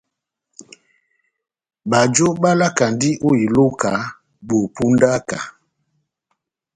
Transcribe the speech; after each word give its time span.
Bajo 1.89 2.27
bálakandi 2.41 3.09
ó 3.27 3.29
iloka 3.45 3.91
bó 4.47 4.57
pundaka. 4.75 5.39